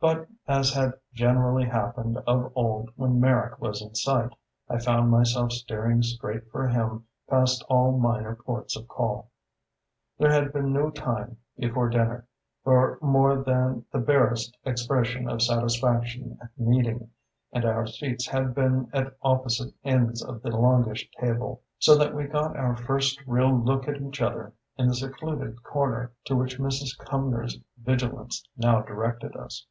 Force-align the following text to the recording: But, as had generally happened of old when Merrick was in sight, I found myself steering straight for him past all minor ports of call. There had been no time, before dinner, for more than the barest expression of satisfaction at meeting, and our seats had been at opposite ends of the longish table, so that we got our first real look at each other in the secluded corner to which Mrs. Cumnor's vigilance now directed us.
But, 0.00 0.28
as 0.46 0.72
had 0.72 0.92
generally 1.12 1.64
happened 1.64 2.18
of 2.18 2.52
old 2.54 2.90
when 2.94 3.18
Merrick 3.18 3.60
was 3.60 3.82
in 3.82 3.96
sight, 3.96 4.30
I 4.68 4.78
found 4.78 5.10
myself 5.10 5.50
steering 5.50 6.04
straight 6.04 6.48
for 6.52 6.68
him 6.68 7.06
past 7.28 7.64
all 7.68 7.98
minor 7.98 8.36
ports 8.36 8.76
of 8.76 8.86
call. 8.86 9.28
There 10.16 10.30
had 10.30 10.52
been 10.52 10.72
no 10.72 10.90
time, 10.90 11.38
before 11.56 11.88
dinner, 11.88 12.28
for 12.62 13.00
more 13.02 13.38
than 13.42 13.86
the 13.90 13.98
barest 13.98 14.56
expression 14.64 15.28
of 15.28 15.42
satisfaction 15.42 16.38
at 16.40 16.50
meeting, 16.56 17.10
and 17.50 17.64
our 17.64 17.84
seats 17.84 18.28
had 18.28 18.54
been 18.54 18.88
at 18.92 19.16
opposite 19.22 19.74
ends 19.82 20.22
of 20.22 20.42
the 20.42 20.50
longish 20.56 21.10
table, 21.20 21.60
so 21.80 21.96
that 21.96 22.14
we 22.14 22.28
got 22.28 22.56
our 22.56 22.76
first 22.76 23.18
real 23.26 23.52
look 23.52 23.88
at 23.88 24.00
each 24.00 24.22
other 24.22 24.52
in 24.76 24.86
the 24.86 24.94
secluded 24.94 25.60
corner 25.64 26.12
to 26.26 26.36
which 26.36 26.60
Mrs. 26.60 26.96
Cumnor's 26.98 27.58
vigilance 27.82 28.46
now 28.56 28.80
directed 28.80 29.36
us. 29.36 29.66